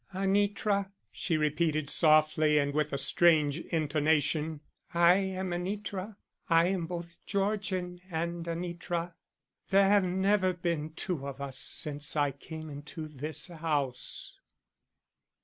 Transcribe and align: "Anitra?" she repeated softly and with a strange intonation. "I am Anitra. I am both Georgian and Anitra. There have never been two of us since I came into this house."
"Anitra?" 0.15 0.89
she 1.11 1.37
repeated 1.37 1.91
softly 1.91 2.57
and 2.57 2.73
with 2.73 2.91
a 2.91 2.97
strange 2.97 3.59
intonation. 3.59 4.61
"I 4.95 5.17
am 5.17 5.51
Anitra. 5.53 6.15
I 6.49 6.69
am 6.69 6.87
both 6.87 7.17
Georgian 7.27 8.01
and 8.09 8.43
Anitra. 8.47 9.13
There 9.69 9.87
have 9.87 10.03
never 10.03 10.53
been 10.53 10.93
two 10.95 11.27
of 11.27 11.39
us 11.39 11.59
since 11.59 12.15
I 12.15 12.31
came 12.31 12.67
into 12.71 13.07
this 13.07 13.45
house." 13.45 14.39